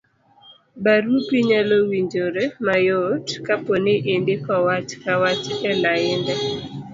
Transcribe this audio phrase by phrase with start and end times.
[0.83, 6.33] barupi nyalo winjore mayot kapo ni indiko wach ka wach e lainde